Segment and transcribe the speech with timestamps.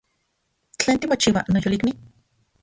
[0.83, 1.91] ¿Tlen timochiua, noyolikni?